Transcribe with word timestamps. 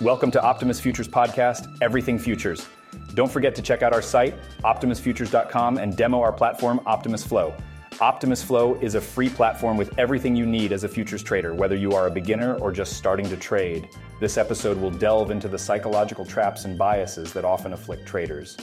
Welcome 0.00 0.30
to 0.30 0.42
Optimus 0.42 0.80
Futures 0.80 1.06
Podcast, 1.08 1.76
Everything 1.82 2.18
Futures. 2.18 2.66
Don't 3.12 3.30
forget 3.30 3.54
to 3.54 3.60
check 3.60 3.82
out 3.82 3.92
our 3.92 4.00
site, 4.00 4.34
optimusfutures.com, 4.64 5.76
and 5.76 5.94
demo 5.94 6.22
our 6.22 6.32
platform, 6.32 6.80
Optimus 6.86 7.22
Flow. 7.22 7.52
Optimus 8.00 8.42
Flow 8.42 8.76
is 8.76 8.94
a 8.94 9.00
free 9.00 9.28
platform 9.28 9.76
with 9.76 9.98
everything 9.98 10.34
you 10.34 10.46
need 10.46 10.72
as 10.72 10.84
a 10.84 10.88
futures 10.88 11.22
trader, 11.22 11.52
whether 11.52 11.76
you 11.76 11.92
are 11.92 12.06
a 12.06 12.10
beginner 12.10 12.54
or 12.60 12.72
just 12.72 12.94
starting 12.94 13.28
to 13.28 13.36
trade. 13.36 13.90
This 14.20 14.38
episode 14.38 14.78
will 14.78 14.90
delve 14.90 15.30
into 15.30 15.48
the 15.48 15.58
psychological 15.58 16.24
traps 16.24 16.64
and 16.64 16.78
biases 16.78 17.34
that 17.34 17.44
often 17.44 17.74
afflict 17.74 18.06
traders. 18.06 18.56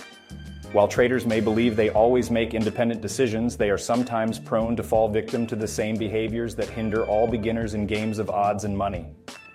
While 0.72 0.88
traders 0.88 1.28
may 1.28 1.40
believe 1.40 1.76
they 1.76 1.92
always 1.92 2.32
make 2.32 2.56
independent 2.56 3.00
decisions, 3.00 3.56
they 3.58 3.70
are 3.70 3.78
sometimes 3.78 4.40
prone 4.40 4.76
to 4.76 4.82
fall 4.82 5.08
victim 5.08 5.46
to 5.48 5.56
the 5.56 5.68
same 5.68 5.98
behaviors 5.98 6.56
that 6.56 6.68
hinder 6.68 7.06
all 7.06 7.28
beginners 7.28 7.76
in 7.76 7.86
games 7.86 8.18
of 8.18 8.32
odds 8.32 8.64
and 8.64 8.76
money. 8.76 9.06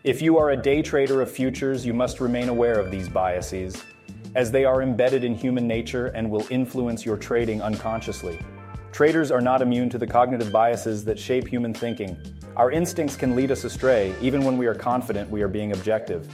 If 0.05 0.20
you 0.20 0.37
are 0.37 0.51
a 0.51 0.56
day 0.56 0.83
trader 0.83 1.20
of 1.23 1.30
futures, 1.30 1.87
you 1.87 1.95
must 1.95 2.19
remain 2.19 2.48
aware 2.48 2.80
of 2.80 2.91
these 2.91 3.09
biases, 3.09 3.84
as 4.34 4.51
they 4.51 4.65
are 4.65 4.83
embedded 4.83 5.23
in 5.23 5.33
human 5.33 5.69
nature 5.69 6.06
and 6.06 6.29
will 6.29 6.45
influence 6.51 7.06
your 7.06 7.16
trading 7.16 7.62
unconsciously. 7.62 8.41
Traders 8.91 9.30
are 9.30 9.41
not 9.41 9.62
immune 9.62 9.88
to 9.91 9.98
the 9.98 10.07
cognitive 10.07 10.51
biases 10.51 11.05
that 11.05 11.20
shape 11.20 11.46
human 11.46 11.73
thinking. 11.73 12.16
Our 12.57 12.73
instincts 12.73 13.15
can 13.15 13.37
lead 13.37 13.52
us 13.52 13.62
astray, 13.62 14.12
even 14.20 14.43
when 14.43 14.59
we 14.59 14.66
are 14.66 14.74
confident 14.74 15.30
we 15.30 15.41
are 15.41 15.46
being 15.46 15.70
objective. 15.70 16.29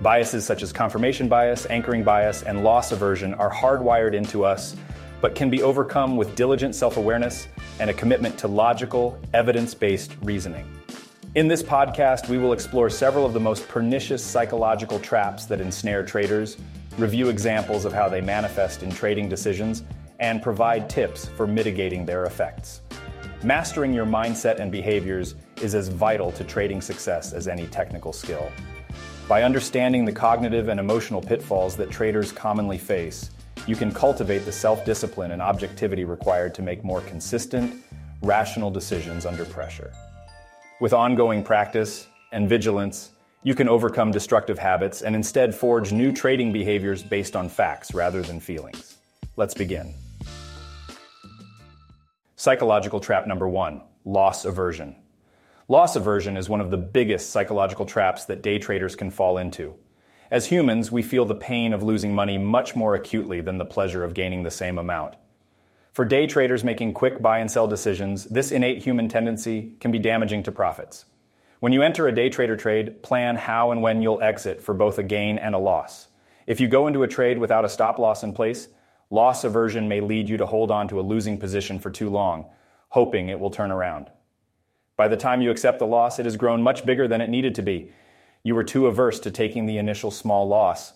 Biases 0.00 0.46
such 0.46 0.62
as 0.62 0.72
confirmation 0.72 1.28
bias, 1.28 1.66
anchoring 1.70 2.04
bias, 2.04 2.44
and 2.44 2.62
loss 2.62 2.92
aversion 2.92 3.34
are 3.34 3.50
hardwired 3.50 4.14
into 4.14 4.44
us, 4.44 4.76
but 5.20 5.34
can 5.34 5.50
be 5.50 5.60
overcome 5.64 6.16
with 6.16 6.36
diligent 6.36 6.72
self 6.72 6.96
awareness 6.96 7.48
and 7.80 7.90
a 7.90 7.94
commitment 7.94 8.38
to 8.38 8.46
logical, 8.46 9.18
evidence 9.34 9.74
based 9.74 10.12
reasoning. 10.22 10.77
In 11.38 11.46
this 11.46 11.62
podcast, 11.62 12.28
we 12.28 12.36
will 12.36 12.52
explore 12.52 12.90
several 12.90 13.24
of 13.24 13.32
the 13.32 13.38
most 13.38 13.68
pernicious 13.68 14.24
psychological 14.24 14.98
traps 14.98 15.44
that 15.44 15.60
ensnare 15.60 16.02
traders, 16.02 16.56
review 16.96 17.28
examples 17.28 17.84
of 17.84 17.92
how 17.92 18.08
they 18.08 18.20
manifest 18.20 18.82
in 18.82 18.90
trading 18.90 19.28
decisions, 19.28 19.84
and 20.18 20.42
provide 20.42 20.90
tips 20.90 21.26
for 21.28 21.46
mitigating 21.46 22.04
their 22.04 22.24
effects. 22.24 22.80
Mastering 23.44 23.94
your 23.94 24.04
mindset 24.04 24.58
and 24.58 24.72
behaviors 24.72 25.36
is 25.62 25.76
as 25.76 25.86
vital 25.86 26.32
to 26.32 26.42
trading 26.42 26.80
success 26.80 27.32
as 27.32 27.46
any 27.46 27.68
technical 27.68 28.12
skill. 28.12 28.50
By 29.28 29.44
understanding 29.44 30.04
the 30.04 30.10
cognitive 30.10 30.66
and 30.66 30.80
emotional 30.80 31.22
pitfalls 31.22 31.76
that 31.76 31.88
traders 31.88 32.32
commonly 32.32 32.78
face, 32.78 33.30
you 33.64 33.76
can 33.76 33.92
cultivate 33.92 34.44
the 34.44 34.50
self 34.50 34.84
discipline 34.84 35.30
and 35.30 35.40
objectivity 35.40 36.02
required 36.02 36.52
to 36.56 36.62
make 36.62 36.82
more 36.82 37.02
consistent, 37.02 37.80
rational 38.22 38.72
decisions 38.72 39.24
under 39.24 39.44
pressure. 39.44 39.92
With 40.80 40.92
ongoing 40.92 41.42
practice 41.42 42.06
and 42.30 42.48
vigilance, 42.48 43.10
you 43.42 43.56
can 43.56 43.68
overcome 43.68 44.12
destructive 44.12 44.60
habits 44.60 45.02
and 45.02 45.16
instead 45.16 45.52
forge 45.52 45.92
new 45.92 46.12
trading 46.12 46.52
behaviors 46.52 47.02
based 47.02 47.34
on 47.34 47.48
facts 47.48 47.94
rather 47.94 48.22
than 48.22 48.38
feelings. 48.38 48.96
Let's 49.34 49.54
begin. 49.54 49.92
Psychological 52.36 53.00
trap 53.00 53.26
number 53.26 53.48
one 53.48 53.82
loss 54.04 54.44
aversion. 54.44 54.94
Loss 55.66 55.96
aversion 55.96 56.36
is 56.36 56.48
one 56.48 56.60
of 56.60 56.70
the 56.70 56.76
biggest 56.76 57.30
psychological 57.30 57.84
traps 57.84 58.26
that 58.26 58.42
day 58.42 58.60
traders 58.60 58.94
can 58.94 59.10
fall 59.10 59.36
into. 59.36 59.74
As 60.30 60.46
humans, 60.46 60.92
we 60.92 61.02
feel 61.02 61.24
the 61.24 61.34
pain 61.34 61.72
of 61.72 61.82
losing 61.82 62.14
money 62.14 62.38
much 62.38 62.76
more 62.76 62.94
acutely 62.94 63.40
than 63.40 63.58
the 63.58 63.64
pleasure 63.64 64.04
of 64.04 64.14
gaining 64.14 64.44
the 64.44 64.50
same 64.52 64.78
amount. 64.78 65.16
For 65.98 66.04
day 66.04 66.28
traders 66.28 66.62
making 66.62 66.94
quick 66.94 67.20
buy 67.20 67.40
and 67.40 67.50
sell 67.50 67.66
decisions, 67.66 68.26
this 68.26 68.52
innate 68.52 68.84
human 68.84 69.08
tendency 69.08 69.72
can 69.80 69.90
be 69.90 69.98
damaging 69.98 70.44
to 70.44 70.52
profits. 70.52 71.06
When 71.58 71.72
you 71.72 71.82
enter 71.82 72.06
a 72.06 72.14
day 72.14 72.28
trader 72.28 72.56
trade, 72.56 73.02
plan 73.02 73.34
how 73.34 73.72
and 73.72 73.82
when 73.82 74.00
you'll 74.00 74.22
exit 74.22 74.62
for 74.62 74.74
both 74.74 74.98
a 74.98 75.02
gain 75.02 75.38
and 75.38 75.56
a 75.56 75.58
loss. 75.58 76.06
If 76.46 76.60
you 76.60 76.68
go 76.68 76.86
into 76.86 77.02
a 77.02 77.08
trade 77.08 77.38
without 77.38 77.64
a 77.64 77.68
stop 77.68 77.98
loss 77.98 78.22
in 78.22 78.32
place, 78.32 78.68
loss 79.10 79.42
aversion 79.42 79.88
may 79.88 80.00
lead 80.00 80.28
you 80.28 80.36
to 80.36 80.46
hold 80.46 80.70
on 80.70 80.86
to 80.86 81.00
a 81.00 81.02
losing 81.02 81.36
position 81.36 81.80
for 81.80 81.90
too 81.90 82.10
long, 82.10 82.46
hoping 82.90 83.28
it 83.28 83.40
will 83.40 83.50
turn 83.50 83.72
around. 83.72 84.08
By 84.96 85.08
the 85.08 85.16
time 85.16 85.40
you 85.40 85.50
accept 85.50 85.80
the 85.80 85.86
loss, 85.88 86.20
it 86.20 86.26
has 86.26 86.36
grown 86.36 86.62
much 86.62 86.86
bigger 86.86 87.08
than 87.08 87.20
it 87.20 87.28
needed 87.28 87.56
to 87.56 87.62
be. 87.62 87.90
You 88.44 88.54
were 88.54 88.62
too 88.62 88.86
averse 88.86 89.18
to 89.18 89.32
taking 89.32 89.66
the 89.66 89.78
initial 89.78 90.12
small 90.12 90.46
loss. 90.46 90.92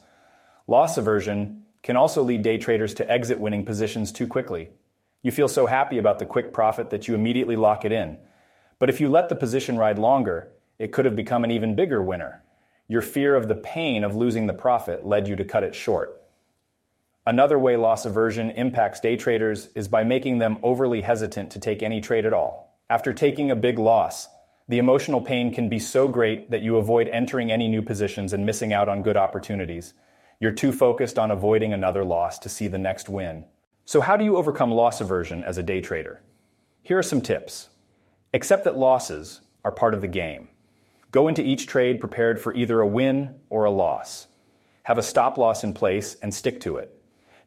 Loss 0.69 0.97
aversion 0.97 1.65
can 1.82 1.97
also 1.97 2.22
lead 2.22 2.43
day 2.43 2.56
traders 2.56 2.94
to 2.94 3.10
exit 3.10 3.41
winning 3.41 3.65
positions 3.65 4.12
too 4.12 4.28
quickly. 4.28 4.71
You 5.22 5.31
feel 5.31 5.49
so 5.49 5.66
happy 5.66 5.99
about 5.99 6.19
the 6.19 6.27
quick 6.27 6.53
profit 6.53 6.91
that 6.91 7.06
you 7.06 7.15
immediately 7.15 7.56
lock 7.56 7.84
it 7.84 7.93
in. 7.93 8.19
But 8.78 8.91
if 8.91 9.00
you 9.00 9.09
let 9.09 9.28
the 9.28 9.37
position 9.37 9.78
ride 9.78 9.99
longer, 9.99 10.49
it 10.78 10.91
could 10.93 11.05
have 11.05 11.15
become 11.15 11.44
an 11.44 11.50
even 11.53 11.77
bigger 11.77 12.03
winner. 12.03 12.43
Your 12.88 13.03
fear 13.03 13.37
of 13.37 13.47
the 13.47 13.55
pain 13.55 14.03
of 14.03 14.16
losing 14.16 14.47
the 14.47 14.53
profit 14.53 15.06
led 15.06 15.28
you 15.28 15.37
to 15.37 15.44
cut 15.44 15.62
it 15.62 15.75
short. 15.75 16.21
Another 17.25 17.56
way 17.56 17.77
loss 17.77 18.05
aversion 18.05 18.50
impacts 18.50 18.99
day 18.99 19.16
traders 19.16 19.69
is 19.77 19.87
by 19.87 20.03
making 20.03 20.38
them 20.38 20.59
overly 20.65 21.03
hesitant 21.03 21.53
to 21.53 21.61
take 21.61 21.82
any 21.82 22.00
trade 22.00 22.27
at 22.27 22.32
all. 22.32 22.77
After 22.91 23.12
taking 23.12 23.53
a 23.53 23.56
big 23.56 23.78
loss, 23.78 24.27
the 24.69 24.78
emotional 24.78 25.21
pain 25.21 25.55
can 25.55 25.69
be 25.69 25.78
so 25.78 26.09
great 26.09 26.50
that 26.50 26.62
you 26.62 26.78
avoid 26.78 27.06
entering 27.09 27.53
any 27.53 27.69
new 27.69 27.82
positions 27.82 28.32
and 28.32 28.44
missing 28.44 28.72
out 28.72 28.88
on 28.88 29.03
good 29.03 29.16
opportunities. 29.16 29.94
You're 30.41 30.50
too 30.50 30.72
focused 30.72 31.19
on 31.19 31.31
avoiding 31.31 31.72
another 31.72 32.05
loss 32.05 32.41
to 32.41 32.49
see 32.49 32.66
the 32.66 32.78
next 32.78 33.09
win. 33.09 33.44
So, 33.84 34.00
how 34.00 34.16
do 34.16 34.25
you 34.25 34.37
overcome 34.37 34.70
loss 34.70 35.00
aversion 35.00 35.43
as 35.43 35.59
a 35.59 35.62
day 35.62 35.81
trader? 35.81 36.22
Here 36.82 36.98
are 36.98 37.03
some 37.03 37.20
tips. 37.20 37.69
Accept 38.32 38.65
that 38.65 38.78
losses 38.78 39.41
are 39.65 39.72
part 39.72 39.94
of 39.94 40.00
the 40.00 40.09
game. 40.09 40.48
Go 41.10 41.28
into 41.28 41.43
each 41.43 41.66
trade 41.66 42.00
prepared 42.00 42.41
for 42.41 42.54
either 42.54 42.81
a 42.81 42.87
win 42.87 43.34
or 43.50 43.65
a 43.65 43.70
loss. 43.70 44.28
Have 44.84 44.98
a 44.98 45.03
stop 45.03 45.37
loss 45.37 45.65
in 45.65 45.75
place 45.75 46.16
and 46.22 46.32
stick 46.32 46.60
to 46.60 46.76
it. 46.76 46.97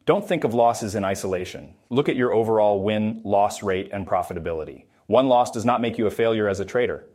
Don't 0.04 0.26
think 0.26 0.44
of 0.44 0.54
losses 0.54 0.94
in 0.94 1.04
isolation. 1.04 1.74
Look 1.90 2.08
at 2.08 2.16
your 2.16 2.32
overall 2.32 2.82
win 2.82 3.20
loss 3.24 3.62
rate 3.62 3.90
and 3.92 4.06
profitability. 4.06 4.84
One 5.06 5.28
loss 5.28 5.50
does 5.50 5.64
not 5.64 5.80
make 5.80 5.98
you 5.98 6.06
a 6.06 6.10
failure 6.10 6.48
as 6.48 6.60
a 6.60 6.64
trader. 6.64 7.06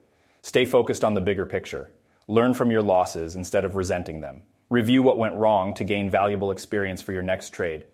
Stay 0.42 0.66
focused 0.66 1.04
on 1.04 1.14
the 1.14 1.22
bigger 1.22 1.46
picture. 1.46 1.92
Learn 2.28 2.54
from 2.54 2.72
your 2.72 2.82
losses 2.82 3.36
instead 3.36 3.66
of 3.66 3.76
resenting 3.76 4.20
them. 4.20 4.42
Review 4.70 5.04
what 5.04 5.18
went 5.18 5.36
wrong 5.36 5.74
to 5.76 5.84
gain 5.84 6.10
valuable 6.10 6.52
experience 6.52 7.02
for 7.02 7.14
your 7.14 7.24
next 7.24 7.52
trade. 7.52 7.86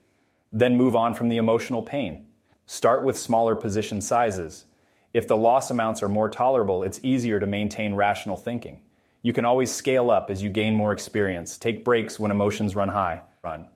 Then 0.51 0.77
move 0.77 0.95
on 0.95 1.13
from 1.13 1.29
the 1.29 1.37
emotional 1.37 1.81
pain. 1.81 2.27
Start 2.65 3.03
with 3.03 3.17
smaller 3.17 3.55
position 3.55 4.01
sizes. 4.01 4.65
If 5.13 5.27
the 5.27 5.37
loss 5.37 5.71
amounts 5.71 6.03
are 6.03 6.09
more 6.09 6.29
tolerable, 6.29 6.83
it's 6.83 6.99
easier 7.03 7.39
to 7.39 7.47
maintain 7.47 7.95
rational 7.95 8.37
thinking. 8.37 8.81
You 9.21 9.33
can 9.33 9.45
always 9.45 9.71
scale 9.71 10.11
up 10.11 10.29
as 10.29 10.41
you 10.43 10.49
gain 10.49 10.75
more 10.75 10.93
experience. 10.93 11.57
Take 11.57 11.83
breaks 11.83 12.19
when 12.19 12.31
emotions 12.31 12.75
run 12.75 12.89
high. 12.89 13.21
Run. 13.43 13.67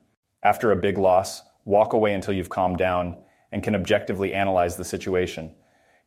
After 0.43 0.71
a 0.71 0.75
big 0.75 0.97
loss, 0.97 1.41
walk 1.65 1.93
away 1.93 2.13
until 2.13 2.33
you've 2.33 2.49
calmed 2.49 2.77
down 2.77 3.17
and 3.51 3.63
can 3.63 3.75
objectively 3.75 4.33
analyze 4.33 4.75
the 4.75 4.85
situation. 4.85 5.53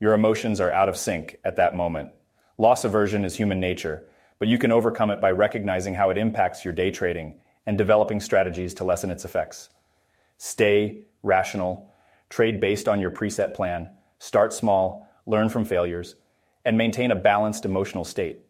Your 0.00 0.14
emotions 0.14 0.60
are 0.60 0.72
out 0.72 0.88
of 0.88 0.96
sync 0.96 1.38
at 1.44 1.56
that 1.56 1.76
moment. 1.76 2.10
Loss 2.58 2.84
aversion 2.84 3.24
is 3.24 3.36
human 3.36 3.60
nature, 3.60 4.04
but 4.38 4.48
you 4.48 4.58
can 4.58 4.72
overcome 4.72 5.10
it 5.10 5.20
by 5.20 5.30
recognizing 5.30 5.94
how 5.94 6.10
it 6.10 6.18
impacts 6.18 6.64
your 6.64 6.74
day 6.74 6.90
trading 6.90 7.40
and 7.66 7.78
developing 7.78 8.20
strategies 8.20 8.74
to 8.74 8.84
lessen 8.84 9.10
its 9.10 9.24
effects. 9.24 9.70
Stay 10.36 11.04
rational, 11.22 11.92
trade 12.28 12.60
based 12.60 12.88
on 12.88 13.00
your 13.00 13.10
preset 13.10 13.54
plan, 13.54 13.90
start 14.18 14.52
small, 14.52 15.08
learn 15.26 15.48
from 15.48 15.64
failures, 15.64 16.16
and 16.64 16.76
maintain 16.76 17.10
a 17.10 17.16
balanced 17.16 17.64
emotional 17.64 18.04
state. 18.04 18.40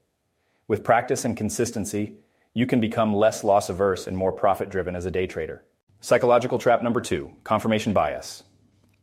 With 0.67 0.85
practice 0.85 1.25
and 1.25 1.37
consistency, 1.37 2.17
you 2.55 2.67
can 2.67 2.81
become 2.81 3.15
less 3.15 3.45
loss 3.45 3.69
averse 3.69 4.07
and 4.07 4.17
more 4.17 4.33
profit 4.33 4.71
driven 4.71 4.97
as 4.97 5.05
a 5.05 5.11
day 5.11 5.27
trader. 5.27 5.65
Psychological 6.01 6.59
trap 6.59 6.83
number 6.83 7.01
two 7.01 7.33
confirmation 7.45 7.93
bias. 7.93 8.45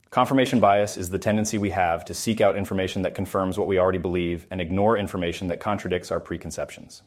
Confirmation 0.10 0.60
bias 0.60 0.98
is 0.98 1.10
the 1.10 1.20
tendency 1.20 1.58
we 1.58 1.70
have 1.70 2.04
to 2.06 2.14
seek 2.14 2.42
out 2.42 2.58
information 2.58 3.02
that 3.02 3.16
confirms 3.16 3.58
what 3.58 3.68
we 3.68 3.80
already 3.80 3.98
believe 3.98 4.46
and 4.52 4.60
ignore 4.60 4.98
information 4.98 5.48
that 5.48 5.60
contradicts 5.60 6.12
our 6.12 6.20
preconceptions. 6.20 7.02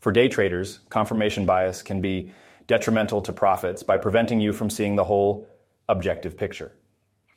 For 0.00 0.12
day 0.12 0.28
traders, 0.28 0.80
confirmation 0.90 1.46
bias 1.46 1.80
can 1.80 2.00
be 2.00 2.32
detrimental 2.66 3.20
to 3.22 3.32
profits 3.32 3.82
by 3.82 3.96
preventing 3.96 4.40
you 4.40 4.52
from 4.52 4.70
seeing 4.70 4.96
the 4.96 5.04
whole 5.04 5.46
objective 5.88 6.36
picture. 6.36 6.72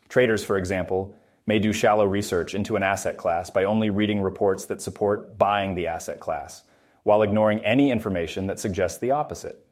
Traders, 0.10 0.44
for 0.44 0.58
example, 0.58 1.16
may 1.46 1.60
do 1.60 1.74
shallow 1.74 2.06
research 2.06 2.56
into 2.56 2.76
an 2.76 2.84
asset 2.84 3.18
class 3.18 3.50
by 3.50 3.64
only 3.64 3.90
reading 3.90 4.22
reports 4.22 4.66
that 4.66 4.82
support 4.82 5.38
buying 5.38 5.76
the 5.76 5.88
asset 5.88 6.20
class, 6.20 6.64
while 7.04 7.22
ignoring 7.22 7.60
any 7.66 7.90
information 7.92 8.48
that 8.48 8.60
suggests 8.60 9.00
the 9.00 9.12
opposite. 9.12 9.66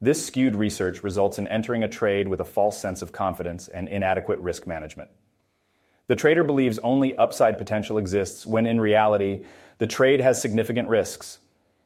This 0.00 0.24
skewed 0.24 0.56
research 0.56 1.02
results 1.02 1.38
in 1.38 1.46
entering 1.48 1.82
a 1.82 1.88
trade 1.88 2.26
with 2.26 2.40
a 2.40 2.44
false 2.44 2.80
sense 2.80 3.02
of 3.02 3.12
confidence 3.12 3.68
and 3.68 3.86
inadequate 3.86 4.38
risk 4.38 4.66
management. 4.66 5.10
The 6.06 6.16
trader 6.16 6.42
believes 6.42 6.78
only 6.78 7.14
upside 7.16 7.58
potential 7.58 7.98
exists 7.98 8.46
when 8.46 8.66
in 8.66 8.80
reality, 8.80 9.44
the 9.76 9.86
trade 9.86 10.20
has 10.20 10.40
significant 10.40 10.88
risks. 10.88 11.38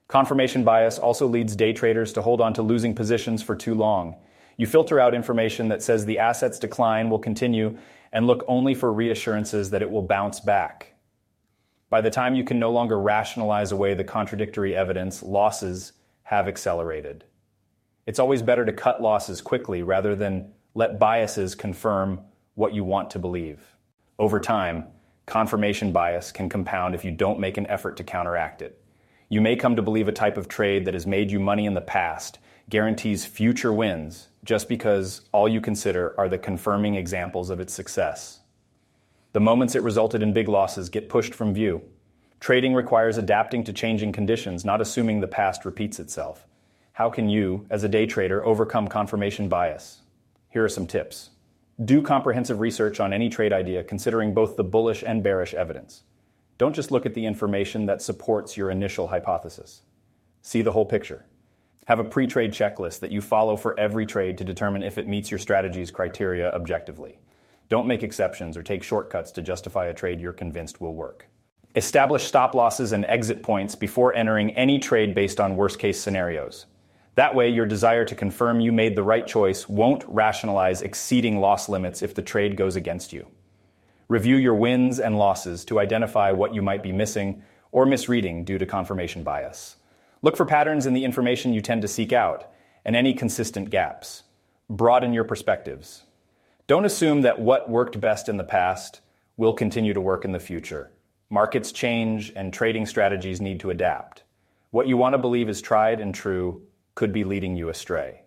Confirmation 0.08 0.64
bias 0.64 0.98
also 0.98 1.26
leads 1.26 1.56
day 1.56 1.72
traders 1.72 2.12
to 2.12 2.22
hold 2.22 2.40
on 2.40 2.52
to 2.54 2.62
losing 2.62 2.94
positions 2.94 3.42
for 3.42 3.56
too 3.56 3.74
long. 3.74 4.16
You 4.56 4.66
filter 4.66 5.00
out 5.00 5.14
information 5.14 5.68
that 5.68 5.82
says 5.82 6.04
the 6.04 6.18
asset's 6.18 6.58
decline 6.58 7.10
will 7.10 7.18
continue 7.18 7.78
and 8.12 8.26
look 8.26 8.44
only 8.46 8.74
for 8.74 8.92
reassurances 8.92 9.70
that 9.70 9.82
it 9.82 9.90
will 9.90 10.02
bounce 10.02 10.40
back. 10.40 10.94
By 11.90 12.00
the 12.00 12.10
time 12.10 12.34
you 12.34 12.44
can 12.44 12.58
no 12.58 12.70
longer 12.70 13.00
rationalize 13.00 13.72
away 13.72 13.94
the 13.94 14.04
contradictory 14.04 14.76
evidence, 14.76 15.22
losses 15.22 15.92
have 16.24 16.48
accelerated. 16.48 17.24
It's 18.06 18.18
always 18.18 18.42
better 18.42 18.64
to 18.64 18.72
cut 18.72 19.02
losses 19.02 19.40
quickly 19.40 19.82
rather 19.82 20.14
than 20.14 20.52
let 20.74 20.98
biases 20.98 21.54
confirm 21.54 22.20
what 22.54 22.74
you 22.74 22.84
want 22.84 23.10
to 23.10 23.18
believe. 23.18 23.60
Over 24.18 24.38
time, 24.38 24.84
confirmation 25.26 25.92
bias 25.92 26.30
can 26.30 26.48
compound 26.48 26.94
if 26.94 27.04
you 27.04 27.10
don't 27.10 27.40
make 27.40 27.56
an 27.56 27.66
effort 27.66 27.96
to 27.96 28.04
counteract 28.04 28.60
it. 28.62 28.83
You 29.34 29.40
may 29.40 29.56
come 29.56 29.74
to 29.74 29.82
believe 29.82 30.06
a 30.06 30.12
type 30.12 30.36
of 30.36 30.46
trade 30.46 30.84
that 30.84 30.94
has 30.94 31.08
made 31.08 31.32
you 31.32 31.40
money 31.40 31.66
in 31.66 31.74
the 31.74 31.80
past 31.80 32.38
guarantees 32.70 33.26
future 33.26 33.72
wins 33.72 34.28
just 34.44 34.68
because 34.68 35.22
all 35.32 35.48
you 35.48 35.60
consider 35.60 36.14
are 36.16 36.28
the 36.28 36.38
confirming 36.38 36.94
examples 36.94 37.50
of 37.50 37.58
its 37.58 37.74
success. 37.74 38.42
The 39.32 39.40
moments 39.40 39.74
it 39.74 39.82
resulted 39.82 40.22
in 40.22 40.32
big 40.32 40.48
losses 40.48 40.88
get 40.88 41.08
pushed 41.08 41.34
from 41.34 41.52
view. 41.52 41.82
Trading 42.38 42.74
requires 42.74 43.18
adapting 43.18 43.64
to 43.64 43.72
changing 43.72 44.12
conditions, 44.12 44.64
not 44.64 44.80
assuming 44.80 45.18
the 45.18 45.26
past 45.26 45.64
repeats 45.64 45.98
itself. 45.98 46.46
How 46.92 47.10
can 47.10 47.28
you, 47.28 47.66
as 47.70 47.82
a 47.82 47.88
day 47.88 48.06
trader, 48.06 48.46
overcome 48.46 48.86
confirmation 48.86 49.48
bias? 49.48 50.02
Here 50.48 50.62
are 50.62 50.68
some 50.68 50.86
tips. 50.86 51.30
Do 51.84 52.02
comprehensive 52.02 52.60
research 52.60 53.00
on 53.00 53.12
any 53.12 53.28
trade 53.28 53.52
idea, 53.52 53.82
considering 53.82 54.32
both 54.32 54.54
the 54.54 54.62
bullish 54.62 55.02
and 55.04 55.24
bearish 55.24 55.54
evidence. 55.54 56.04
Don't 56.56 56.74
just 56.74 56.92
look 56.92 57.04
at 57.04 57.14
the 57.14 57.26
information 57.26 57.86
that 57.86 58.00
supports 58.00 58.56
your 58.56 58.70
initial 58.70 59.08
hypothesis. 59.08 59.82
See 60.42 60.62
the 60.62 60.72
whole 60.72 60.86
picture. 60.86 61.26
Have 61.86 61.98
a 61.98 62.04
pre 62.04 62.26
trade 62.26 62.52
checklist 62.52 63.00
that 63.00 63.10
you 63.10 63.20
follow 63.20 63.56
for 63.56 63.78
every 63.78 64.06
trade 64.06 64.38
to 64.38 64.44
determine 64.44 64.82
if 64.82 64.96
it 64.96 65.08
meets 65.08 65.30
your 65.30 65.38
strategy's 65.38 65.90
criteria 65.90 66.52
objectively. 66.52 67.18
Don't 67.68 67.88
make 67.88 68.02
exceptions 68.02 68.56
or 68.56 68.62
take 68.62 68.82
shortcuts 68.82 69.32
to 69.32 69.42
justify 69.42 69.86
a 69.86 69.94
trade 69.94 70.20
you're 70.20 70.32
convinced 70.32 70.80
will 70.80 70.94
work. 70.94 71.28
Establish 71.74 72.22
stop 72.22 72.54
losses 72.54 72.92
and 72.92 73.04
exit 73.06 73.42
points 73.42 73.74
before 73.74 74.14
entering 74.14 74.52
any 74.52 74.78
trade 74.78 75.12
based 75.14 75.40
on 75.40 75.56
worst 75.56 75.80
case 75.80 76.00
scenarios. 76.00 76.66
That 77.16 77.34
way, 77.34 77.48
your 77.48 77.66
desire 77.66 78.04
to 78.04 78.14
confirm 78.14 78.60
you 78.60 78.70
made 78.70 78.94
the 78.94 79.02
right 79.02 79.26
choice 79.26 79.68
won't 79.68 80.04
rationalize 80.06 80.82
exceeding 80.82 81.40
loss 81.40 81.68
limits 81.68 82.02
if 82.02 82.14
the 82.14 82.22
trade 82.22 82.56
goes 82.56 82.76
against 82.76 83.12
you. 83.12 83.26
Review 84.08 84.36
your 84.36 84.54
wins 84.54 85.00
and 85.00 85.18
losses 85.18 85.64
to 85.66 85.80
identify 85.80 86.30
what 86.30 86.54
you 86.54 86.60
might 86.60 86.82
be 86.82 86.92
missing 86.92 87.42
or 87.72 87.86
misreading 87.86 88.44
due 88.44 88.58
to 88.58 88.66
confirmation 88.66 89.22
bias. 89.22 89.76
Look 90.22 90.36
for 90.36 90.44
patterns 90.44 90.86
in 90.86 90.94
the 90.94 91.04
information 91.04 91.52
you 91.54 91.60
tend 91.60 91.82
to 91.82 91.88
seek 91.88 92.12
out 92.12 92.50
and 92.84 92.94
any 92.94 93.14
consistent 93.14 93.70
gaps. 93.70 94.24
Broaden 94.68 95.12
your 95.12 95.24
perspectives. 95.24 96.04
Don't 96.66 96.84
assume 96.84 97.22
that 97.22 97.40
what 97.40 97.68
worked 97.68 98.00
best 98.00 98.28
in 98.28 98.36
the 98.36 98.44
past 98.44 99.00
will 99.36 99.52
continue 99.52 99.92
to 99.92 100.00
work 100.00 100.24
in 100.24 100.32
the 100.32 100.40
future. 100.40 100.90
Markets 101.30 101.72
change 101.72 102.32
and 102.36 102.52
trading 102.52 102.86
strategies 102.86 103.40
need 103.40 103.60
to 103.60 103.70
adapt. 103.70 104.22
What 104.70 104.86
you 104.86 104.96
want 104.96 105.14
to 105.14 105.18
believe 105.18 105.48
is 105.48 105.60
tried 105.60 106.00
and 106.00 106.14
true 106.14 106.62
could 106.94 107.12
be 107.12 107.24
leading 107.24 107.56
you 107.56 107.68
astray. 107.68 108.22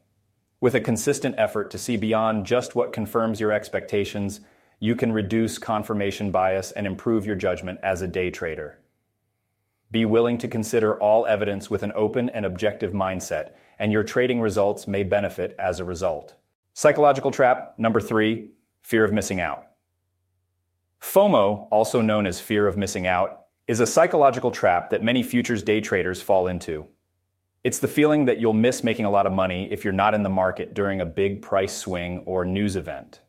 With 0.60 0.76
a 0.76 0.82
consistent 0.82 1.36
effort 1.38 1.72
to 1.72 1.78
see 1.78 1.98
beyond 1.98 2.46
just 2.46 2.76
what 2.76 2.94
confirms 2.94 3.40
your 3.40 3.52
expectations, 3.52 4.42
you 4.80 4.96
can 4.96 5.12
reduce 5.12 5.58
confirmation 5.58 6.30
bias 6.32 6.72
and 6.72 6.86
improve 6.86 7.26
your 7.26 7.36
judgment 7.36 7.80
as 7.82 8.02
a 8.02 8.08
day 8.08 8.30
trader. 8.30 8.80
Be 9.90 10.06
willing 10.06 10.38
to 10.40 10.48
consider 10.48 11.00
all 11.02 11.26
evidence 11.26 11.70
with 11.70 11.82
an 11.82 11.94
open 11.96 12.30
and 12.30 12.46
objective 12.46 12.92
mindset, 12.92 13.54
and 13.80 13.92
your 13.92 14.04
trading 14.04 14.42
results 14.42 14.88
may 14.88 15.04
benefit 15.04 15.56
as 15.58 15.80
a 15.80 15.86
result. 15.86 16.36
Psychological 16.74 17.32
trap 17.32 17.74
number 17.78 18.00
three 18.00 18.52
fear 18.84 19.04
of 19.04 19.12
missing 19.12 19.42
out. 19.42 19.66
FOMO, 21.02 21.68
also 21.72 22.02
known 22.02 22.26
as 22.26 22.40
fear 22.40 22.68
of 22.68 22.78
missing 22.78 23.08
out, 23.08 23.46
is 23.68 23.80
a 23.80 23.88
psychological 23.88 24.52
trap 24.52 24.90
that 24.90 25.04
many 25.04 25.24
futures 25.24 25.62
day 25.62 25.82
traders 25.82 26.22
fall 26.22 26.48
into. 26.48 26.86
It's 27.64 27.80
the 27.80 27.88
feeling 27.88 28.26
that 28.26 28.40
you'll 28.40 28.54
miss 28.54 28.84
making 28.84 29.06
a 29.06 29.10
lot 29.10 29.26
of 29.26 29.34
money 29.34 29.68
if 29.72 29.84
you're 29.84 29.92
not 29.92 30.14
in 30.14 30.24
the 30.24 30.30
market 30.30 30.74
during 30.74 31.02
a 31.02 31.06
big 31.06 31.42
price 31.42 31.76
swing 31.76 32.20
or 32.26 32.46
news 32.46 32.76
event. 32.78 33.20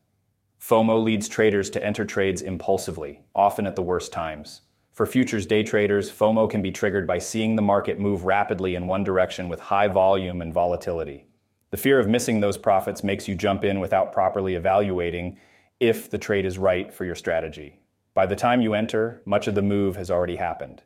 FOMO 0.61 1.03
leads 1.03 1.27
traders 1.27 1.69
to 1.69 1.83
enter 1.83 2.05
trades 2.05 2.41
impulsively, 2.41 3.21
often 3.33 3.65
at 3.65 3.75
the 3.75 3.81
worst 3.81 4.11
times. 4.11 4.61
For 4.91 5.05
futures 5.05 5.45
day 5.45 5.63
traders, 5.63 6.11
FOMO 6.11 6.49
can 6.49 6.61
be 6.61 6.71
triggered 6.71 7.07
by 7.07 7.17
seeing 7.17 7.55
the 7.55 7.61
market 7.61 7.99
move 7.99 8.25
rapidly 8.25 8.75
in 8.75 8.85
one 8.85 9.03
direction 9.03 9.47
with 9.47 9.59
high 9.59 9.87
volume 9.87 10.41
and 10.41 10.53
volatility. 10.53 11.25
The 11.71 11.77
fear 11.77 11.99
of 11.99 12.09
missing 12.09 12.39
those 12.39 12.57
profits 12.57 13.03
makes 13.03 13.27
you 13.27 13.35
jump 13.35 13.63
in 13.63 13.79
without 13.79 14.11
properly 14.11 14.55
evaluating 14.55 15.37
if 15.79 16.09
the 16.09 16.17
trade 16.17 16.45
is 16.45 16.57
right 16.57 16.93
for 16.93 17.05
your 17.05 17.15
strategy. 17.15 17.79
By 18.13 18.25
the 18.25 18.35
time 18.35 18.61
you 18.61 18.73
enter, 18.73 19.21
much 19.25 19.47
of 19.47 19.55
the 19.55 19.61
move 19.61 19.95
has 19.95 20.11
already 20.11 20.35
happened. 20.35 20.83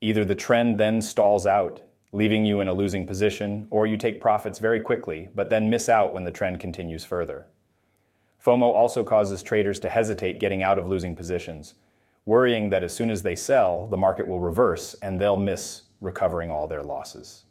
Either 0.00 0.24
the 0.24 0.34
trend 0.34 0.78
then 0.78 1.00
stalls 1.00 1.46
out 1.46 1.80
leaving 2.14 2.44
you 2.44 2.60
in 2.60 2.68
a 2.68 2.72
losing 2.72 3.04
position, 3.04 3.66
or 3.70 3.88
you 3.88 3.96
take 3.96 4.20
profits 4.20 4.60
very 4.60 4.78
quickly, 4.78 5.28
but 5.34 5.50
then 5.50 5.68
miss 5.68 5.88
out 5.88 6.14
when 6.14 6.22
the 6.22 6.30
trend 6.30 6.60
continues 6.60 7.04
further. 7.04 7.44
FOMO 8.44 8.74
also 8.74 9.02
causes 9.02 9.42
traders 9.42 9.80
to 9.80 9.88
hesitate 9.88 10.38
getting 10.38 10.62
out 10.62 10.78
of 10.78 10.86
losing 10.86 11.16
positions, 11.16 11.74
worrying 12.26 12.68
that 12.70 12.84
as 12.84 12.94
soon 12.94 13.10
as 13.10 13.22
they 13.22 13.34
sell, 13.34 13.86
the 13.86 13.96
market 13.96 14.28
will 14.28 14.40
reverse 14.40 14.94
and 15.00 15.18
they'll 15.18 15.36
miss 15.36 15.82
recovering 16.02 16.50
all 16.50 16.66
their 16.66 16.82
losses. 16.82 17.44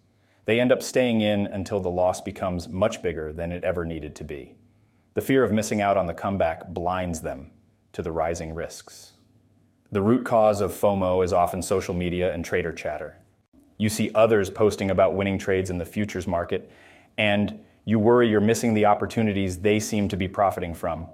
They 0.46 0.60
end 0.60 0.72
up 0.72 0.84
staying 0.84 1.22
in 1.22 1.48
until 1.48 1.80
the 1.80 1.90
loss 1.90 2.22
becomes 2.22 2.70
much 2.70 3.02
bigger 3.02 3.34
than 3.34 3.52
it 3.52 3.64
ever 3.64 3.86
needed 3.86 4.16
to 4.18 4.24
be. 4.24 4.56
The 5.16 5.22
fear 5.22 5.44
of 5.44 5.52
missing 5.52 5.82
out 5.82 5.98
on 5.98 6.06
the 6.06 6.14
comeback 6.14 6.68
blinds 6.70 7.22
them 7.22 7.52
to 7.94 8.02
the 8.02 8.12
rising 8.12 8.54
risks. 8.54 9.14
The 9.92 10.02
root 10.02 10.26
cause 10.26 10.62
of 10.62 10.72
FOMO 10.72 11.24
is 11.24 11.34
often 11.34 11.62
social 11.62 11.94
media 11.94 12.34
and 12.34 12.44
trader 12.44 12.72
chatter. 12.72 13.18
You 13.78 13.90
see 13.90 14.12
others 14.14 14.50
posting 14.50 14.92
about 14.92 15.16
winning 15.16 15.40
trades 15.40 15.70
in 15.70 15.78
the 15.78 15.86
futures 15.86 16.28
market, 16.28 16.72
and 17.18 17.60
you 17.86 18.00
worry 18.00 18.30
you're 18.30 18.40
missing 18.40 18.74
the 18.74 18.86
opportunities 18.86 19.60
they 19.60 19.80
seem 19.80 20.08
to 20.08 20.18
be 20.18 20.28
profiting 20.28 20.74
from. 20.74 21.08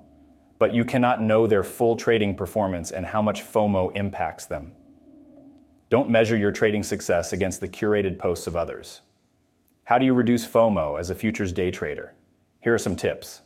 But 0.60 0.74
you 0.74 0.86
cannot 0.86 1.22
know 1.22 1.48
their 1.48 1.64
full 1.64 1.96
trading 1.96 2.36
performance 2.36 2.92
and 2.92 3.06
how 3.06 3.22
much 3.22 3.44
FOMO 3.44 3.96
impacts 3.96 4.46
them. 4.46 4.74
Don't 5.90 6.10
measure 6.10 6.38
your 6.38 6.52
trading 6.52 6.84
success 6.84 7.34
against 7.34 7.62
the 7.62 7.68
curated 7.68 8.20
posts 8.20 8.46
of 8.46 8.56
others. 8.56 9.02
How 9.86 9.98
do 9.98 10.06
you 10.06 10.14
reduce 10.14 10.46
FOMO 10.46 11.00
as 11.00 11.10
a 11.10 11.16
futures 11.16 11.52
day 11.52 11.72
trader? 11.72 12.14
Here 12.60 12.76
are 12.76 12.78
some 12.78 12.96
tips. 12.96 13.42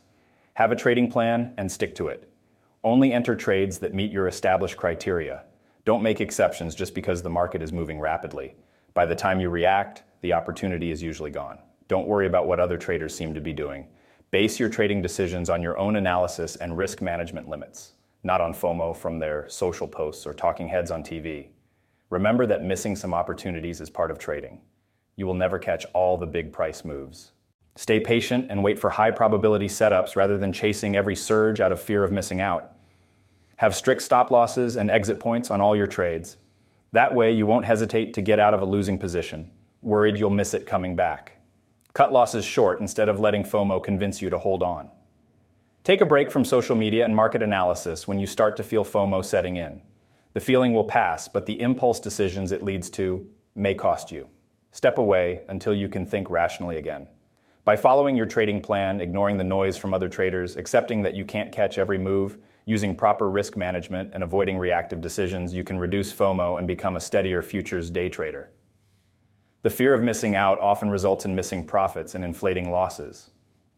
Have 0.54 0.70
a 0.70 0.76
trading 0.76 1.10
plan 1.10 1.54
and 1.56 1.72
stick 1.72 1.94
to 1.94 2.08
it. 2.08 2.30
Only 2.82 3.14
enter 3.14 3.34
trades 3.34 3.78
that 3.78 3.94
meet 3.94 4.12
your 4.12 4.28
established 4.28 4.76
criteria. 4.76 5.44
Don't 5.86 6.02
make 6.02 6.20
exceptions 6.20 6.74
just 6.74 6.94
because 6.94 7.22
the 7.22 7.30
market 7.30 7.62
is 7.62 7.72
moving 7.72 7.98
rapidly. 7.98 8.56
By 8.92 9.06
the 9.06 9.14
time 9.14 9.40
you 9.40 9.48
react, 9.48 10.02
the 10.20 10.34
opportunity 10.34 10.90
is 10.90 11.02
usually 11.02 11.30
gone. 11.30 11.58
Don't 11.86 12.06
worry 12.06 12.26
about 12.26 12.46
what 12.46 12.60
other 12.60 12.78
traders 12.78 13.14
seem 13.14 13.34
to 13.34 13.40
be 13.40 13.52
doing. 13.52 13.86
Base 14.30 14.58
your 14.58 14.68
trading 14.68 15.02
decisions 15.02 15.50
on 15.50 15.62
your 15.62 15.78
own 15.78 15.96
analysis 15.96 16.56
and 16.56 16.76
risk 16.76 17.02
management 17.02 17.48
limits, 17.48 17.92
not 18.22 18.40
on 18.40 18.54
FOMO 18.54 18.96
from 18.96 19.18
their 19.18 19.48
social 19.48 19.86
posts 19.86 20.26
or 20.26 20.32
talking 20.32 20.66
heads 20.66 20.90
on 20.90 21.02
TV. 21.02 21.48
Remember 22.10 22.46
that 22.46 22.64
missing 22.64 22.96
some 22.96 23.12
opportunities 23.12 23.80
is 23.80 23.90
part 23.90 24.10
of 24.10 24.18
trading. 24.18 24.60
You 25.16 25.26
will 25.26 25.34
never 25.34 25.58
catch 25.58 25.84
all 25.92 26.16
the 26.16 26.26
big 26.26 26.52
price 26.52 26.84
moves. 26.84 27.32
Stay 27.76 28.00
patient 28.00 28.46
and 28.50 28.62
wait 28.62 28.78
for 28.78 28.90
high 28.90 29.10
probability 29.10 29.68
setups 29.68 30.16
rather 30.16 30.38
than 30.38 30.52
chasing 30.52 30.96
every 30.96 31.16
surge 31.16 31.60
out 31.60 31.72
of 31.72 31.80
fear 31.80 32.02
of 32.02 32.12
missing 32.12 32.40
out. 32.40 32.72
Have 33.56 33.74
strict 33.74 34.02
stop 34.02 34.30
losses 34.30 34.76
and 34.76 34.90
exit 34.90 35.20
points 35.20 35.50
on 35.50 35.60
all 35.60 35.76
your 35.76 35.86
trades. 35.86 36.36
That 36.92 37.14
way, 37.14 37.32
you 37.32 37.46
won't 37.46 37.64
hesitate 37.64 38.14
to 38.14 38.22
get 38.22 38.40
out 38.40 38.54
of 38.54 38.62
a 38.62 38.66
losing 38.66 38.98
position, 38.98 39.50
worried 39.82 40.16
you'll 40.16 40.30
miss 40.30 40.54
it 40.54 40.66
coming 40.66 40.96
back. 40.96 41.34
Cut 41.94 42.12
losses 42.12 42.44
short 42.44 42.80
instead 42.80 43.08
of 43.08 43.18
letting 43.18 43.44
FOMO 43.44 43.82
convince 43.82 44.20
you 44.20 44.28
to 44.28 44.38
hold 44.38 44.62
on. 44.62 44.90
Take 45.82 46.00
a 46.00 46.06
break 46.06 46.30
from 46.30 46.44
social 46.44 46.76
media 46.76 47.04
and 47.04 47.16
market 47.16 47.42
analysis 47.42 48.06
when 48.06 48.18
you 48.18 48.26
start 48.26 48.56
to 48.56 48.62
feel 48.62 48.84
FOMO 48.84 49.24
setting 49.24 49.56
in. 49.56 49.80
The 50.32 50.40
feeling 50.40 50.74
will 50.74 50.84
pass, 50.84 51.28
but 51.28 51.46
the 51.46 51.60
impulse 51.60 52.00
decisions 52.00 52.52
it 52.52 52.62
leads 52.62 52.90
to 52.90 53.26
may 53.54 53.74
cost 53.74 54.12
you. 54.12 54.28
Step 54.72 54.98
away 54.98 55.42
until 55.48 55.72
you 55.72 55.88
can 55.88 56.04
think 56.04 56.28
rationally 56.28 56.76
again. 56.76 57.06
By 57.64 57.76
following 57.76 58.16
your 58.16 58.26
trading 58.26 58.60
plan, 58.60 59.00
ignoring 59.00 59.38
the 59.38 59.44
noise 59.44 59.76
from 59.76 59.94
other 59.94 60.08
traders, 60.08 60.56
accepting 60.56 61.02
that 61.02 61.14
you 61.14 61.24
can't 61.24 61.52
catch 61.52 61.78
every 61.78 61.96
move, 61.96 62.38
Using 62.66 62.96
proper 62.96 63.28
risk 63.28 63.58
management 63.58 64.12
and 64.14 64.22
avoiding 64.22 64.56
reactive 64.56 65.02
decisions, 65.02 65.52
you 65.52 65.64
can 65.64 65.78
reduce 65.78 66.12
FOMO 66.12 66.58
and 66.58 66.66
become 66.66 66.96
a 66.96 67.00
steadier 67.00 67.42
futures 67.42 67.90
day 67.90 68.08
trader. 68.08 68.50
The 69.64 69.70
fear 69.70 69.94
of 69.94 70.02
missing 70.02 70.36
out 70.36 70.60
often 70.60 70.90
results 70.90 71.24
in 71.24 71.34
missing 71.34 71.64
profits 71.64 72.14
and 72.14 72.22
inflating 72.22 72.70
losses. 72.70 73.30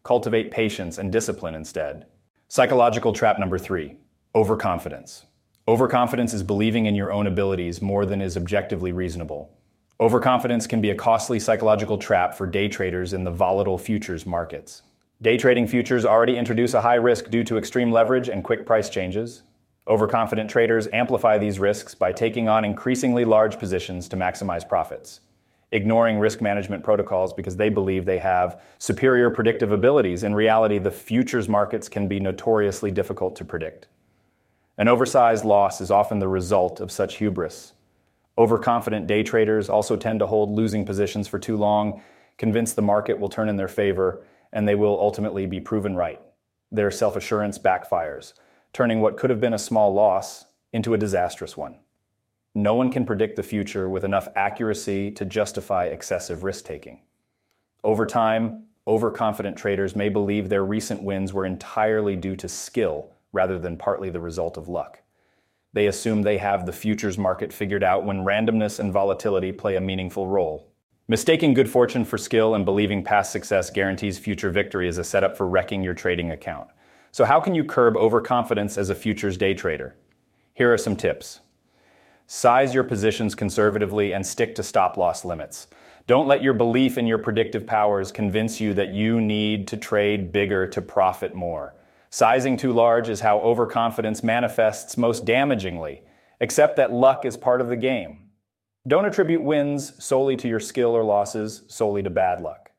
Cultivate 0.03 0.51
patience 0.51 0.97
and 0.97 1.13
discipline 1.13 1.55
instead. 1.55 2.07
Psychological 2.49 3.13
trap 3.13 3.39
number 3.39 3.57
three 3.57 3.95
overconfidence. 4.35 5.27
Overconfidence 5.65 6.33
is 6.33 6.43
believing 6.43 6.87
in 6.87 6.95
your 6.95 7.09
own 7.13 7.25
abilities 7.25 7.81
more 7.81 8.05
than 8.05 8.21
is 8.21 8.35
objectively 8.35 8.91
reasonable. 8.91 9.49
Overconfidence 10.01 10.67
can 10.67 10.81
be 10.81 10.89
a 10.89 10.95
costly 10.95 11.39
psychological 11.39 11.97
trap 11.97 12.35
for 12.35 12.45
day 12.45 12.67
traders 12.67 13.13
in 13.13 13.23
the 13.23 13.31
volatile 13.31 13.77
futures 13.77 14.25
markets. 14.25 14.81
Day 15.21 15.37
trading 15.37 15.67
futures 15.67 16.03
already 16.03 16.35
introduce 16.35 16.73
a 16.73 16.81
high 16.81 16.95
risk 16.95 17.29
due 17.29 17.45
to 17.45 17.57
extreme 17.57 17.93
leverage 17.93 18.27
and 18.27 18.43
quick 18.43 18.65
price 18.65 18.89
changes. 18.89 19.43
Overconfident 19.87 20.49
traders 20.49 20.89
amplify 20.91 21.37
these 21.37 21.59
risks 21.59 21.95
by 21.95 22.11
taking 22.11 22.49
on 22.49 22.65
increasingly 22.65 23.23
large 23.23 23.57
positions 23.57 24.09
to 24.09 24.17
maximize 24.17 24.67
profits. 24.67 25.21
Ignoring 25.71 26.17
risk 26.17 26.41
management 26.41 26.83
protocols 26.83 27.33
because 27.33 27.57
they 27.57 27.69
believe 27.69 28.05
they 28.05 28.19
have 28.19 28.61
superior 28.77 29.29
predictive 29.29 29.71
abilities. 29.71 30.23
In 30.23 30.33
reality, 30.33 30.77
the 30.77 30.91
futures 30.91 31.49
markets 31.49 31.89
can 31.89 32.07
be 32.07 32.19
notoriously 32.19 32.91
difficult 32.91 33.35
to 33.35 33.45
predict. 33.45 33.87
An 34.77 34.87
oversized 34.87 35.43
loss 35.43 35.81
is 35.81 35.91
often 35.91 36.19
the 36.19 36.27
result 36.27 36.79
of 36.79 36.91
such 36.91 37.17
hubris. 37.17 37.73
Overconfident 38.37 39.07
day 39.07 39.23
traders 39.23 39.69
also 39.69 39.97
tend 39.97 40.19
to 40.19 40.27
hold 40.27 40.51
losing 40.51 40.85
positions 40.85 41.27
for 41.27 41.39
too 41.39 41.57
long, 41.57 42.01
convinced 42.37 42.75
the 42.75 42.81
market 42.83 43.19
will 43.19 43.29
turn 43.29 43.49
in 43.49 43.57
their 43.57 43.67
favor, 43.67 44.23
and 44.53 44.67
they 44.67 44.75
will 44.75 44.99
ultimately 44.99 45.47
be 45.47 45.59
proven 45.59 45.95
right. 45.95 46.21
Their 46.71 46.91
self 46.91 47.15
assurance 47.15 47.57
backfires, 47.57 48.33
turning 48.73 49.01
what 49.01 49.17
could 49.17 49.31
have 49.31 49.41
been 49.41 49.53
a 49.53 49.59
small 49.59 49.93
loss 49.93 50.45
into 50.71 50.93
a 50.93 50.97
disastrous 50.97 51.57
one. 51.57 51.77
No 52.57 52.73
one 52.73 52.91
can 52.91 53.05
predict 53.05 53.35
the 53.35 53.43
future 53.43 53.87
with 53.87 54.03
enough 54.03 54.27
accuracy 54.35 55.11
to 55.11 55.25
justify 55.25 55.85
excessive 55.85 56.43
risk 56.43 56.65
taking. 56.65 57.01
Over 57.83 58.03
time, 58.07 58.63
overconfident 58.87 59.55
traders 59.55 59.95
may 59.95 60.09
believe 60.09 60.49
their 60.49 60.65
recent 60.65 61.03
wins 61.03 61.33
were 61.33 61.45
entirely 61.45 62.15
due 62.15 62.35
to 62.37 62.49
skill 62.49 63.11
rather 63.31 63.59
than 63.59 63.77
partly 63.77 64.09
the 64.09 64.19
result 64.19 64.57
of 64.57 64.67
luck. 64.67 65.03
They 65.73 65.85
assume 65.85 66.23
they 66.23 66.39
have 66.39 66.65
the 66.65 66.73
futures 66.73 67.15
market 67.15 67.53
figured 67.53 67.83
out 67.83 68.05
when 68.05 68.25
randomness 68.25 68.79
and 68.79 68.91
volatility 68.91 69.51
play 69.51 69.75
a 69.75 69.79
meaningful 69.79 70.25
role. 70.25 70.67
Mistaking 71.07 71.53
good 71.53 71.69
fortune 71.69 72.05
for 72.05 72.17
skill 72.17 72.55
and 72.55 72.65
believing 72.65 73.03
past 73.03 73.31
success 73.31 73.69
guarantees 73.69 74.17
future 74.17 74.49
victory 74.49 74.87
is 74.87 74.97
a 74.97 75.03
setup 75.03 75.37
for 75.37 75.47
wrecking 75.47 75.83
your 75.83 75.93
trading 75.93 76.31
account. 76.31 76.69
So, 77.11 77.23
how 77.23 77.39
can 77.39 77.53
you 77.53 77.63
curb 77.63 77.95
overconfidence 77.95 78.79
as 78.79 78.89
a 78.89 78.95
futures 78.95 79.37
day 79.37 79.53
trader? 79.53 79.95
Here 80.55 80.73
are 80.73 80.77
some 80.79 80.95
tips. 80.95 81.41
Size 82.29 82.73
your 82.73 82.83
positions 82.83 83.35
conservatively 83.35 84.13
and 84.13 84.25
stick 84.25 84.53
to 84.55 84.63
stop 84.63 84.97
loss 84.97 85.23
limits. 85.23 85.67
Don't 86.07 86.27
let 86.27 86.43
your 86.43 86.53
belief 86.53 86.97
in 86.97 87.07
your 87.07 87.17
predictive 87.17 87.65
powers 87.65 88.11
convince 88.11 88.59
you 88.59 88.73
that 88.73 88.93
you 88.93 89.21
need 89.21 89.65
to 89.69 89.77
trade 89.77 90.33
bigger 90.33 90.67
to 90.67 90.81
profit 90.81 91.33
more. 91.33 91.73
Sizing 92.09 92.57
too 92.57 92.73
large 92.73 93.07
is 93.07 93.21
how 93.21 93.39
overconfidence 93.39 94.23
manifests 94.23 94.97
most 94.97 95.25
damagingly. 95.25 96.01
Accept 96.41 96.75
that 96.75 96.91
luck 96.91 97.23
is 97.23 97.37
part 97.37 97.61
of 97.61 97.69
the 97.69 97.77
game. 97.77 98.29
Don't 98.85 99.05
attribute 99.05 99.41
wins 99.41 99.93
solely 100.03 100.35
to 100.35 100.49
your 100.49 100.59
skill 100.59 100.91
or 100.91 101.05
losses 101.05 101.63
solely 101.67 102.03
to 102.03 102.09
bad 102.09 102.41
luck. 102.41 102.71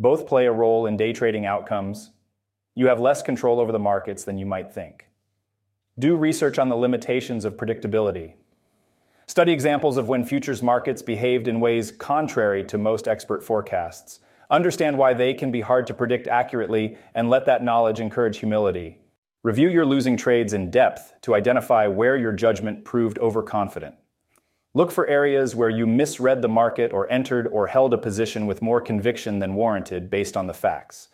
Both 0.00 0.26
play 0.26 0.46
a 0.46 0.52
role 0.52 0.86
in 0.86 0.96
day 0.96 1.12
trading 1.12 1.46
outcomes. 1.46 2.10
You 2.74 2.88
have 2.88 2.98
less 2.98 3.22
control 3.22 3.60
over 3.60 3.70
the 3.70 3.78
markets 3.78 4.24
than 4.24 4.36
you 4.36 4.46
might 4.46 4.72
think. 4.72 5.06
Do 5.96 6.16
research 6.16 6.58
on 6.58 6.68
the 6.68 6.76
limitations 6.76 7.44
of 7.44 7.56
predictability. 7.56 8.34
Study 9.26 9.52
examples 9.52 9.96
of 9.96 10.08
when 10.08 10.24
futures 10.24 10.62
markets 10.62 11.00
behaved 11.00 11.48
in 11.48 11.58
ways 11.58 11.90
contrary 11.90 12.62
to 12.64 12.76
most 12.76 13.08
expert 13.08 13.42
forecasts. 13.42 14.20
Understand 14.50 14.98
why 14.98 15.14
they 15.14 15.32
can 15.32 15.50
be 15.50 15.62
hard 15.62 15.86
to 15.86 15.94
predict 15.94 16.28
accurately 16.28 16.98
and 17.14 17.30
let 17.30 17.46
that 17.46 17.64
knowledge 17.64 18.00
encourage 18.00 18.38
humility. 18.38 18.98
Review 19.42 19.68
your 19.68 19.86
losing 19.86 20.16
trades 20.16 20.52
in 20.52 20.70
depth 20.70 21.14
to 21.22 21.34
identify 21.34 21.86
where 21.86 22.16
your 22.16 22.32
judgment 22.32 22.84
proved 22.84 23.18
overconfident. 23.18 23.94
Look 24.74 24.90
for 24.90 25.06
areas 25.06 25.54
where 25.54 25.70
you 25.70 25.86
misread 25.86 26.42
the 26.42 26.48
market 26.48 26.92
or 26.92 27.10
entered 27.10 27.46
or 27.46 27.68
held 27.68 27.94
a 27.94 27.98
position 27.98 28.46
with 28.46 28.60
more 28.60 28.80
conviction 28.80 29.38
than 29.38 29.54
warranted 29.54 30.10
based 30.10 30.36
on 30.36 30.46
the 30.46 30.54
facts. 30.54 31.08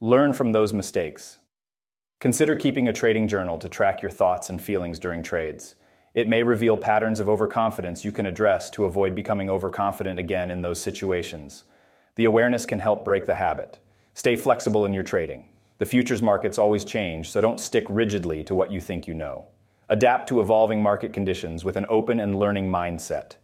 Learn 0.00 0.32
from 0.32 0.52
those 0.52 0.72
mistakes. 0.72 1.38
Consider 2.20 2.54
keeping 2.54 2.86
a 2.86 2.92
trading 2.92 3.26
journal 3.26 3.58
to 3.58 3.68
track 3.68 4.02
your 4.02 4.10
thoughts 4.10 4.50
and 4.50 4.60
feelings 4.60 4.98
during 4.98 5.22
trades. 5.22 5.74
It 6.18 6.26
may 6.26 6.42
reveal 6.42 6.76
patterns 6.76 7.20
of 7.20 7.28
overconfidence 7.28 8.04
you 8.04 8.10
can 8.10 8.26
address 8.26 8.70
to 8.70 8.86
avoid 8.86 9.14
becoming 9.14 9.48
overconfident 9.48 10.18
again 10.18 10.50
in 10.50 10.62
those 10.62 10.80
situations. 10.80 11.62
The 12.16 12.24
awareness 12.24 12.66
can 12.66 12.80
help 12.80 13.04
break 13.04 13.24
the 13.24 13.36
habit. 13.36 13.78
Stay 14.14 14.34
flexible 14.34 14.84
in 14.84 14.92
your 14.92 15.04
trading. 15.04 15.48
The 15.78 15.86
futures 15.86 16.20
markets 16.20 16.58
always 16.58 16.84
change, 16.84 17.30
so 17.30 17.40
don't 17.40 17.60
stick 17.60 17.84
rigidly 17.88 18.42
to 18.42 18.54
what 18.56 18.72
you 18.72 18.80
think 18.80 19.06
you 19.06 19.14
know. 19.14 19.46
Adapt 19.88 20.28
to 20.30 20.40
evolving 20.40 20.82
market 20.82 21.12
conditions 21.12 21.64
with 21.64 21.76
an 21.76 21.86
open 21.88 22.18
and 22.18 22.36
learning 22.36 22.68
mindset. 22.68 23.36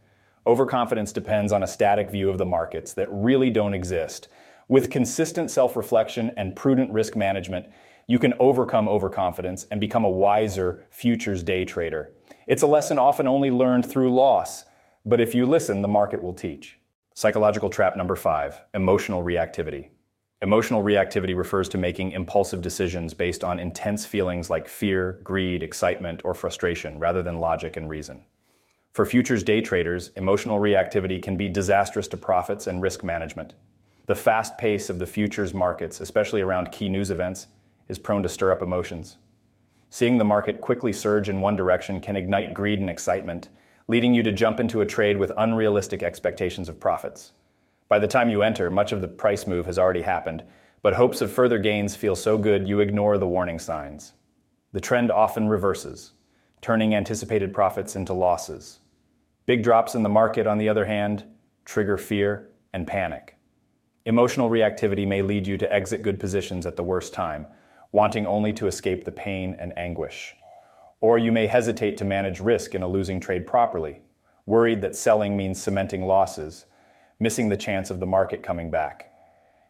Overconfidence 0.45 1.13
depends 1.13 1.53
on 1.53 1.63
a 1.63 1.69
static 1.69 2.11
view 2.11 2.29
of 2.29 2.39
the 2.39 2.45
markets 2.45 2.93
that 2.95 3.07
really 3.09 3.51
don't 3.51 3.73
exist. 3.75 4.27
With 4.67 4.91
consistent 4.91 5.53
self 5.53 5.77
reflection 5.77 6.33
and 6.37 6.57
prudent 6.57 6.91
risk 6.91 7.15
management, 7.15 7.67
you 8.09 8.19
can 8.19 8.35
overcome 8.41 8.89
overconfidence 8.89 9.69
and 9.71 9.81
become 9.81 10.05
a 10.05 10.11
wiser 10.11 10.85
futures 10.91 11.45
day 11.45 11.65
trader. 11.65 12.11
It's 12.47 12.63
a 12.63 12.67
lesson 12.67 12.99
often 12.99 13.27
only 13.27 13.51
learned 13.51 13.87
through 13.87 14.15
loss, 14.15 14.65
but 15.07 15.21
if 15.21 15.35
you 15.35 15.47
listen, 15.47 15.81
the 15.81 15.89
market 15.89 16.23
will 16.23 16.35
teach. 16.35 16.79
Psychological 17.15 17.71
trap 17.71 17.97
number 17.97 18.17
five 18.17 18.61
emotional 18.75 19.23
reactivity. 19.23 19.89
Emotional 20.43 20.83
reactivity 20.83 21.35
refers 21.35 21.71
to 21.71 21.79
making 21.79 22.13
impulsive 22.13 22.61
decisions 22.61 23.15
based 23.15 23.43
on 23.43 23.59
intense 23.59 24.05
feelings 24.05 24.51
like 24.51 24.69
fear, 24.69 25.21
greed, 25.25 25.63
excitement, 25.63 26.21
or 26.23 26.35
frustration, 26.35 26.99
rather 26.99 27.23
than 27.23 27.41
logic 27.41 27.79
and 27.79 27.89
reason. 27.89 28.23
For 28.93 29.07
futures 29.07 29.43
day 29.43 29.63
traders, 29.63 30.11
emotional 30.17 30.59
reactivity 30.59 31.23
can 31.23 31.39
be 31.39 31.49
disastrous 31.49 32.09
to 32.09 32.19
profits 32.19 32.67
and 32.67 32.83
risk 32.83 33.03
management. 33.03 33.55
The 34.07 34.15
fast 34.15 34.59
pace 34.59 34.91
of 34.91 34.99
the 34.99 35.07
futures 35.07 35.55
markets, 35.55 36.01
especially 36.01 36.43
around 36.43 36.73
key 36.73 36.91
news 36.91 37.11
events, 37.11 37.47
is 37.89 37.99
prone 37.99 38.23
to 38.23 38.29
stir 38.29 38.53
up 38.53 38.61
emotions. 38.61 39.17
Seeing 39.95 40.19
the 40.19 40.25
market 40.25 40.61
quickly 40.61 40.93
surge 40.93 41.29
in 41.29 41.41
one 41.41 41.55
direction 41.55 42.01
can 42.01 42.17
ignite 42.17 42.53
greed 42.53 42.81
and 42.81 42.91
excitement, 42.91 43.49
leading 43.87 44.13
you 44.13 44.25
to 44.25 44.33
jump 44.33 44.59
into 44.59 44.81
a 44.81 44.87
trade 44.87 45.17
with 45.17 45.31
unrealistic 45.37 46.03
expectations 46.03 46.69
of 46.69 46.81
profits. 46.81 47.31
By 47.89 48.01
the 48.01 48.09
time 48.09 48.29
you 48.29 48.43
enter, 48.43 48.73
much 48.73 48.91
of 48.91 49.01
the 49.01 49.07
price 49.07 49.47
move 49.47 49.67
has 49.67 49.79
already 49.79 50.03
happened, 50.03 50.43
but 50.83 50.95
hopes 50.95 51.21
of 51.21 51.31
further 51.31 51.61
gains 51.61 51.95
feel 51.95 52.17
so 52.17 52.37
good 52.37 52.67
you 52.67 52.81
ignore 52.81 53.19
the 53.19 53.29
warning 53.29 53.61
signs. 53.61 54.15
The 54.73 54.81
trend 54.81 55.13
often 55.13 55.49
reverses, 55.49 56.11
turning 56.61 56.93
anticipated 56.93 57.55
profits 57.55 57.95
into 57.95 58.15
losses. 58.15 58.81
Big 59.47 59.63
drops 59.63 59.95
in 59.95 60.03
the 60.03 60.09
market, 60.09 60.49
on 60.49 60.59
the 60.59 60.69
other 60.69 60.87
hand, 60.87 61.23
trigger 61.65 61.99
fear 61.99 62.49
and 62.73 62.85
panic. 62.85 63.37
Emotional 64.07 64.51
reactivity 64.51 65.07
may 65.07 65.23
lead 65.23 65.47
you 65.47 65.57
to 65.57 65.73
exit 65.73 66.03
good 66.03 66.19
positions 66.19 66.67
at 66.67 66.75
the 66.75 66.83
worst 66.83 67.15
time, 67.15 67.47
wanting 67.95 68.27
only 68.27 68.53
to 68.53 68.67
escape 68.67 69.05
the 69.05 69.13
pain 69.13 69.57
and 69.61 69.73
anguish. 69.79 70.35
Or 71.01 71.17
you 71.17 71.31
may 71.31 71.47
hesitate 71.47 71.97
to 71.99 72.05
manage 72.05 72.41
risk 72.41 72.75
in 72.75 72.83
a 72.83 72.89
losing 72.89 73.21
trade 73.21 73.47
properly, 73.47 74.01
worried 74.47 74.81
that 74.81 74.97
selling 74.97 75.37
means 75.37 75.63
cementing 75.63 76.05
losses, 76.05 76.67
missing 77.21 77.49
the 77.49 77.57
chance 77.57 77.91
of 77.91 78.01
the 78.01 78.07
market 78.07 78.43
coming 78.43 78.69
back. 78.69 79.13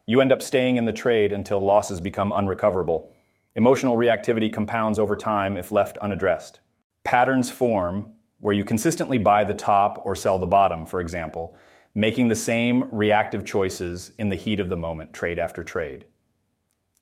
You 0.07 0.21
end 0.21 0.31
up 0.31 0.41
staying 0.41 0.77
in 0.77 0.85
the 0.85 0.91
trade 0.91 1.33
until 1.33 1.59
losses 1.59 2.01
become 2.01 2.33
unrecoverable. 2.33 3.11
Emotional 3.53 3.95
reactivity 3.95 4.51
compounds 4.51 4.97
over 4.97 5.15
time 5.15 5.55
if 5.55 5.71
left 5.71 5.99
unaddressed. 5.99 6.61
Patterns 7.03 7.51
form 7.51 8.11
where 8.39 8.55
you 8.55 8.63
consistently 8.63 9.19
buy 9.19 9.43
the 9.43 9.53
top 9.53 10.01
or 10.03 10.15
sell 10.15 10.39
the 10.39 10.47
bottom, 10.47 10.87
for 10.87 10.99
example, 10.99 11.55
making 11.93 12.29
the 12.29 12.35
same 12.35 12.89
reactive 12.91 13.45
choices 13.45 14.13
in 14.17 14.29
the 14.29 14.35
heat 14.35 14.59
of 14.59 14.69
the 14.69 14.75
moment, 14.75 15.13
trade 15.13 15.37
after 15.37 15.63
trade. 15.63 16.05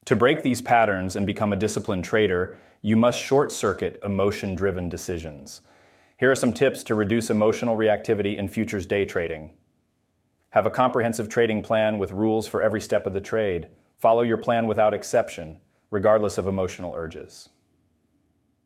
To 0.05 0.15
break 0.17 0.43
these 0.43 0.61
patterns 0.61 1.15
and 1.15 1.25
become 1.25 1.53
a 1.53 1.57
disciplined 1.57 2.03
trader, 2.03 2.57
you 2.81 2.97
must 2.97 3.19
short 3.19 3.51
circuit 3.51 4.01
emotion 4.03 4.53
driven 4.53 4.89
decisions. 4.89 5.61
Here 6.17 6.29
are 6.29 6.35
some 6.35 6.51
tips 6.51 6.83
to 6.83 6.95
reduce 6.95 7.29
emotional 7.29 7.77
reactivity 7.77 8.37
in 8.37 8.49
futures 8.49 8.85
day 8.85 9.05
trading. 9.05 9.51
Have 10.49 10.65
a 10.65 10.71
comprehensive 10.71 11.29
trading 11.29 11.63
plan 11.63 11.97
with 11.97 12.11
rules 12.11 12.47
for 12.47 12.61
every 12.61 12.81
step 12.81 13.07
of 13.07 13.13
the 13.13 13.21
trade. 13.21 13.69
Follow 13.97 14.21
your 14.23 14.37
plan 14.37 14.67
without 14.67 14.93
exception, 14.93 15.57
regardless 15.89 16.37
of 16.37 16.47
emotional 16.47 16.93
urges. 16.95 17.49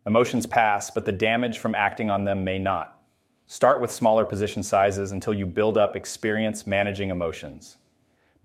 Emotions 0.08 0.48
pass, 0.48 0.90
but 0.90 1.06
the 1.06 1.12
damage 1.12 1.60
from 1.60 1.76
acting 1.76 2.10
on 2.10 2.26
them 2.26 2.44
may 2.44 2.58
not. 2.58 3.00
Start 3.46 3.80
with 3.80 3.92
smaller 3.92 4.26
position 4.26 4.64
sizes 4.64 5.12
until 5.12 5.34
you 5.34 5.46
build 5.46 5.78
up 5.78 5.96
experience 5.96 6.66
managing 6.66 7.10
emotions. 7.10 7.78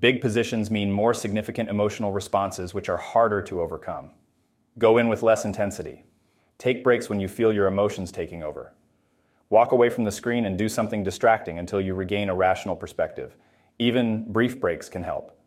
Big 0.02 0.20
positions 0.20 0.68
mean 0.68 0.90
more 0.90 1.14
significant 1.14 1.70
emotional 1.70 2.10
responses, 2.10 2.74
which 2.74 2.88
are 2.88 2.96
harder 2.96 3.40
to 3.40 3.60
overcome. 3.60 4.10
Go 4.76 4.98
in 4.98 5.06
with 5.06 5.22
less 5.22 5.44
intensity. 5.44 6.02
Take 6.58 6.82
breaks 6.82 7.08
when 7.08 7.20
you 7.20 7.28
feel 7.28 7.52
your 7.52 7.68
emotions 7.68 8.10
taking 8.10 8.42
over. 8.42 8.74
Walk 9.48 9.70
away 9.70 9.88
from 9.88 10.02
the 10.02 10.10
screen 10.10 10.44
and 10.44 10.58
do 10.58 10.68
something 10.68 11.04
distracting 11.04 11.60
until 11.60 11.80
you 11.80 11.94
regain 11.94 12.30
a 12.30 12.34
rational 12.34 12.74
perspective. 12.74 13.36
Even 13.78 14.24
brief 14.32 14.58
breaks 14.58 14.88
can 14.88 15.04
help. 15.04 15.38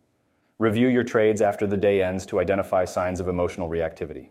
Review 0.57 0.87
your 0.87 1.03
trades 1.03 1.41
after 1.41 1.67
the 1.67 1.75
day 1.75 2.01
ends 2.01 2.25
to 2.27 2.39
identify 2.39 2.85
signs 2.85 3.19
of 3.19 3.27
emotional 3.27 3.67
reactivity. 3.67 4.29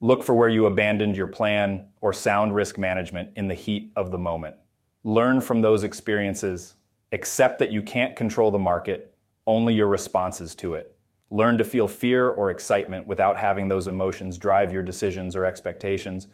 Look 0.00 0.22
for 0.22 0.36
where 0.36 0.48
you 0.48 0.66
abandoned 0.66 1.16
your 1.16 1.26
plan 1.26 1.88
or 2.00 2.12
sound 2.12 2.54
risk 2.54 2.78
management 2.78 3.30
in 3.34 3.48
the 3.48 3.54
heat 3.54 3.90
of 3.96 4.12
the 4.12 4.18
moment. 4.18 4.54
Learn 5.02 5.40
from 5.40 5.62
those 5.62 5.82
experiences. 5.82 6.74
Accept 7.10 7.58
that 7.58 7.72
you 7.72 7.82
can't 7.82 8.14
control 8.14 8.52
the 8.52 8.58
market, 8.60 9.13
only 9.46 9.74
your 9.74 9.88
responses 9.88 10.54
to 10.56 10.74
it. 10.74 10.96
Learn 11.30 11.58
to 11.58 11.64
feel 11.64 11.88
fear 11.88 12.28
or 12.28 12.50
excitement 12.50 13.06
without 13.06 13.36
having 13.36 13.68
those 13.68 13.88
emotions 13.88 14.38
drive 14.38 14.72
your 14.72 14.82
decisions 14.82 15.34
or 15.34 15.44
expectations. 15.44 16.28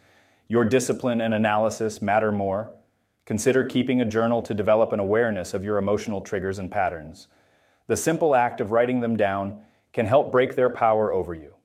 Your 0.47 0.65
discipline 0.65 1.21
and 1.21 1.33
analysis 1.33 2.01
matter 2.01 2.31
more. 2.31 2.71
consider 3.25 3.63
keeping 3.63 4.01
a 4.01 4.05
journal 4.05 4.41
to 4.41 4.53
develop 4.53 4.91
an 4.91 4.99
awareness 4.99 5.53
of 5.53 5.63
your 5.63 5.77
emotional 5.77 6.21
triggers 6.21 6.59
and 6.59 6.69
patterns. 6.71 7.27
The 7.87 7.95
simple 7.95 8.35
act 8.35 8.59
of 8.61 8.71
writing 8.71 8.99
them 8.99 9.15
down 9.15 9.61
can 9.93 10.05
help 10.05 10.31
break 10.31 10.55
their 10.55 10.69
power 10.69 11.13
over 11.13 11.33
you. 11.33 11.55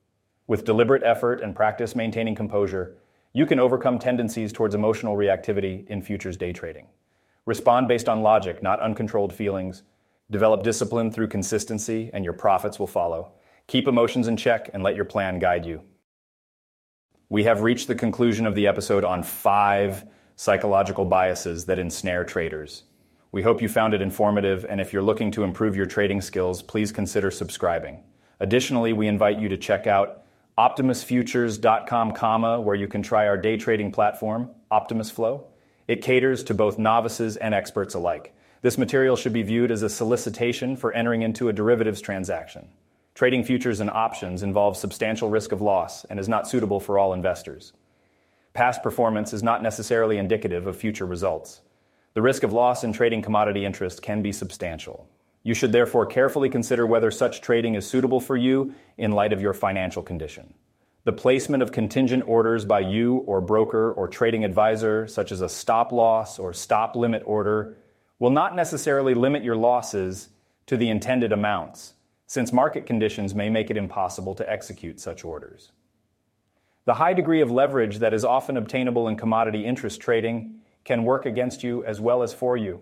With 0.46 0.64
deliberate 0.64 1.02
effort 1.02 1.40
and 1.40 1.56
practice 1.56 1.96
maintaining 1.96 2.34
composure, 2.34 2.96
you 3.32 3.46
can 3.46 3.58
overcome 3.58 3.98
tendencies 3.98 4.52
towards 4.52 4.74
emotional 4.74 5.16
reactivity 5.16 5.86
in 5.88 6.02
futures 6.02 6.36
day 6.36 6.52
trading. 6.52 6.86
Respond 7.46 7.88
based 7.88 8.08
on 8.08 8.22
logic, 8.22 8.62
not 8.62 8.80
uncontrolled 8.80 9.32
feelings. 9.32 9.82
Develop 10.30 10.64
discipline 10.64 11.12
through 11.12 11.28
consistency, 11.28 12.10
and 12.12 12.24
your 12.24 12.32
profits 12.32 12.78
will 12.78 12.88
follow. 12.88 13.32
Keep 13.68 13.86
emotions 13.86 14.26
in 14.26 14.36
check 14.36 14.70
and 14.74 14.82
let 14.82 14.96
your 14.96 15.04
plan 15.04 15.38
guide 15.38 15.64
you. 15.64 15.82
We 17.28 17.44
have 17.44 17.62
reached 17.62 17.88
the 17.88 17.94
conclusion 17.94 18.46
of 18.46 18.54
the 18.54 18.66
episode 18.66 19.04
on 19.04 19.22
five 19.22 20.04
psychological 20.34 21.04
biases 21.04 21.66
that 21.66 21.78
ensnare 21.78 22.24
traders. 22.24 22.84
We 23.32 23.42
hope 23.42 23.62
you 23.62 23.68
found 23.68 23.94
it 23.94 24.02
informative, 24.02 24.66
and 24.68 24.80
if 24.80 24.92
you're 24.92 25.02
looking 25.02 25.30
to 25.32 25.44
improve 25.44 25.76
your 25.76 25.86
trading 25.86 26.20
skills, 26.20 26.62
please 26.62 26.90
consider 26.90 27.30
subscribing. 27.30 28.02
Additionally, 28.40 28.92
we 28.92 29.08
invite 29.08 29.38
you 29.38 29.48
to 29.48 29.56
check 29.56 29.86
out 29.86 30.24
optimusfutures.com, 30.58 32.64
where 32.64 32.74
you 32.74 32.88
can 32.88 33.02
try 33.02 33.26
our 33.26 33.36
day 33.36 33.56
trading 33.56 33.92
platform, 33.92 34.50
Optimus 34.70 35.10
Flow. 35.10 35.46
It 35.86 36.02
caters 36.02 36.42
to 36.44 36.54
both 36.54 36.78
novices 36.78 37.36
and 37.36 37.54
experts 37.54 37.94
alike. 37.94 38.34
This 38.66 38.78
material 38.78 39.14
should 39.14 39.32
be 39.32 39.44
viewed 39.44 39.70
as 39.70 39.84
a 39.84 39.88
solicitation 39.88 40.74
for 40.74 40.92
entering 40.92 41.22
into 41.22 41.48
a 41.48 41.52
derivatives 41.52 42.00
transaction. 42.00 42.66
Trading 43.14 43.44
futures 43.44 43.78
and 43.78 43.88
options 43.88 44.42
involves 44.42 44.80
substantial 44.80 45.30
risk 45.30 45.52
of 45.52 45.60
loss 45.60 46.04
and 46.06 46.18
is 46.18 46.28
not 46.28 46.48
suitable 46.48 46.80
for 46.80 46.98
all 46.98 47.12
investors. 47.12 47.74
Past 48.54 48.82
performance 48.82 49.32
is 49.32 49.44
not 49.44 49.62
necessarily 49.62 50.18
indicative 50.18 50.66
of 50.66 50.76
future 50.76 51.06
results. 51.06 51.60
The 52.14 52.22
risk 52.22 52.42
of 52.42 52.52
loss 52.52 52.82
in 52.82 52.92
trading 52.92 53.22
commodity 53.22 53.64
interest 53.64 54.02
can 54.02 54.20
be 54.20 54.32
substantial. 54.32 55.08
You 55.44 55.54
should 55.54 55.70
therefore 55.70 56.04
carefully 56.04 56.48
consider 56.48 56.88
whether 56.88 57.12
such 57.12 57.42
trading 57.42 57.76
is 57.76 57.88
suitable 57.88 58.18
for 58.18 58.36
you 58.36 58.74
in 58.98 59.12
light 59.12 59.32
of 59.32 59.40
your 59.40 59.54
financial 59.54 60.02
condition. 60.02 60.54
The 61.04 61.12
placement 61.12 61.62
of 61.62 61.70
contingent 61.70 62.24
orders 62.26 62.64
by 62.64 62.80
you 62.80 63.18
or 63.26 63.40
broker 63.40 63.92
or 63.92 64.08
trading 64.08 64.44
advisor, 64.44 65.06
such 65.06 65.30
as 65.30 65.40
a 65.40 65.48
stop 65.48 65.92
loss 65.92 66.40
or 66.40 66.52
stop 66.52 66.96
limit 66.96 67.22
order, 67.26 67.76
will 68.18 68.30
not 68.30 68.56
necessarily 68.56 69.14
limit 69.14 69.42
your 69.42 69.56
losses 69.56 70.28
to 70.66 70.76
the 70.76 70.88
intended 70.88 71.32
amounts, 71.32 71.94
since 72.26 72.52
market 72.52 72.86
conditions 72.86 73.34
may 73.34 73.50
make 73.50 73.70
it 73.70 73.76
impossible 73.76 74.34
to 74.34 74.50
execute 74.50 74.98
such 74.98 75.24
orders. 75.24 75.72
The 76.86 76.94
high 76.94 77.14
degree 77.14 77.40
of 77.40 77.50
leverage 77.50 77.98
that 77.98 78.14
is 78.14 78.24
often 78.24 78.56
obtainable 78.56 79.08
in 79.08 79.16
commodity 79.16 79.64
interest 79.64 80.00
trading 80.00 80.60
can 80.84 81.04
work 81.04 81.26
against 81.26 81.62
you 81.62 81.84
as 81.84 82.00
well 82.00 82.22
as 82.22 82.32
for 82.32 82.56
you. 82.56 82.80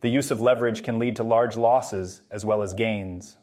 The 0.00 0.08
use 0.08 0.30
of 0.30 0.40
leverage 0.40 0.82
can 0.82 0.98
lead 0.98 1.16
to 1.16 1.22
large 1.22 1.56
losses 1.56 2.22
as 2.30 2.44
well 2.44 2.62
as 2.62 2.74
gains. 2.74 3.36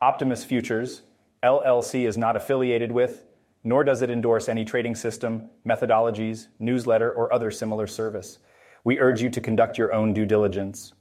Optimus 0.00 0.44
Futures, 0.44 1.02
LLC, 1.42 2.06
is 2.06 2.16
not 2.16 2.36
affiliated 2.36 2.92
with, 2.92 3.24
nor 3.64 3.84
does 3.84 4.02
it 4.02 4.10
endorse 4.10 4.48
any 4.48 4.64
trading 4.64 4.94
system, 4.94 5.50
methodologies, 5.66 6.48
newsletter, 6.58 7.10
or 7.10 7.32
other 7.32 7.50
similar 7.50 7.86
service. 7.86 8.38
We 8.84 8.98
urge 8.98 9.22
you 9.22 9.30
to 9.30 9.40
conduct 9.40 9.78
your 9.78 9.92
own 9.92 10.12
due 10.12 10.26
diligence. 10.26 10.92